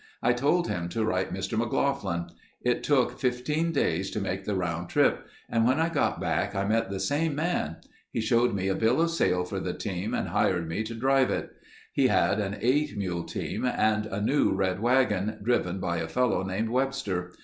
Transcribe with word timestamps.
I 0.23 0.33
told 0.33 0.67
him 0.67 0.89
to 0.89 1.05
write 1.05 1.31
Mr. 1.31 1.55
McLaughlin. 1.59 2.25
It 2.63 2.81
took 2.83 3.19
15 3.19 3.71
days 3.71 4.09
to 4.09 4.19
make 4.19 4.45
the 4.45 4.55
round 4.55 4.89
trip 4.89 5.27
and 5.47 5.63
when 5.63 5.79
I 5.79 5.89
got 5.89 6.19
back 6.19 6.55
I 6.55 6.65
met 6.65 6.89
the 6.89 6.99
same 6.99 7.35
man. 7.35 7.75
He 8.11 8.19
showed 8.19 8.55
me 8.55 8.67
a 8.67 8.73
bill 8.73 8.99
of 8.99 9.11
sale 9.11 9.43
for 9.43 9.59
the 9.59 9.75
team 9.75 10.15
and 10.15 10.29
hired 10.29 10.67
me 10.67 10.81
to 10.85 10.95
drive 10.95 11.29
it. 11.29 11.51
He 11.93 12.07
had 12.07 12.39
an 12.39 12.57
eight 12.61 12.97
mule 12.97 13.25
team 13.25 13.63
and 13.63 14.07
a 14.07 14.19
new 14.19 14.53
red 14.55 14.79
wagon, 14.79 15.37
driven 15.43 15.79
by 15.79 15.97
a 15.97 16.07
fellow 16.07 16.41
named 16.43 16.69
Webster. 16.69 17.33